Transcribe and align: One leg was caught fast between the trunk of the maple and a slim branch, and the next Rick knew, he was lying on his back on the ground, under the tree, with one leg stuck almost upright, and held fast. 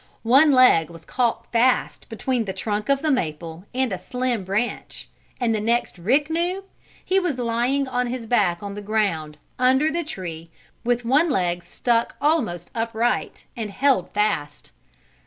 One 0.23 0.51
leg 0.51 0.89
was 0.89 1.05
caught 1.05 1.51
fast 1.51 2.09
between 2.09 2.45
the 2.45 2.53
trunk 2.53 2.89
of 2.89 3.03
the 3.03 3.11
maple 3.11 3.65
and 3.71 3.93
a 3.93 3.99
slim 3.99 4.43
branch, 4.43 5.07
and 5.39 5.53
the 5.53 5.59
next 5.61 5.99
Rick 5.99 6.27
knew, 6.31 6.63
he 7.05 7.19
was 7.19 7.37
lying 7.37 7.87
on 7.87 8.07
his 8.07 8.25
back 8.25 8.63
on 8.63 8.73
the 8.73 8.81
ground, 8.81 9.37
under 9.59 9.91
the 9.91 10.03
tree, 10.03 10.49
with 10.83 11.05
one 11.05 11.29
leg 11.29 11.61
stuck 11.61 12.15
almost 12.19 12.71
upright, 12.73 13.45
and 13.55 13.69
held 13.69 14.11
fast. 14.11 14.71